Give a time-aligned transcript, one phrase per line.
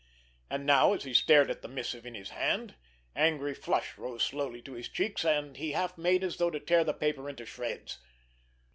[0.49, 2.73] And now as he stared at the missive in his hand,
[3.15, 6.83] angry flush rose slowly to his cheeks, and he half made as though to tear
[6.83, 7.99] the paper into shreds.